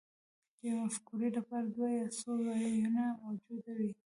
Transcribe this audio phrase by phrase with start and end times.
[0.59, 3.91] د یوې مفکورې لپاره دوه یا څو ویونه موجود وي